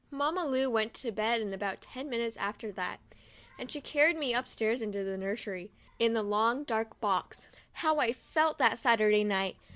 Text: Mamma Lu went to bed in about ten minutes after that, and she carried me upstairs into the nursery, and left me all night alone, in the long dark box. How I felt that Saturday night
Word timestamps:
Mamma 0.09 0.43
Lu 0.45 0.67
went 0.67 0.95
to 0.95 1.11
bed 1.11 1.41
in 1.41 1.53
about 1.53 1.79
ten 1.81 2.09
minutes 2.09 2.35
after 2.37 2.71
that, 2.71 2.97
and 3.59 3.71
she 3.71 3.79
carried 3.79 4.17
me 4.17 4.33
upstairs 4.33 4.81
into 4.81 5.03
the 5.03 5.15
nursery, 5.15 5.69
and 5.99 5.99
left 5.99 5.99
me 5.99 6.05
all 6.05 6.05
night 6.05 6.05
alone, 6.05 6.05
in 6.07 6.13
the 6.13 6.23
long 6.23 6.63
dark 6.63 6.99
box. 6.99 7.47
How 7.73 7.99
I 7.99 8.11
felt 8.11 8.57
that 8.57 8.79
Saturday 8.79 9.23
night 9.23 9.57